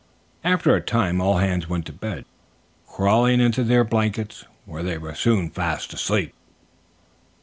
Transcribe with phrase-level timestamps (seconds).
[0.43, 2.25] After a time all hands went to bed,
[2.87, 6.33] crawling into their blankets, where they were soon fast asleep.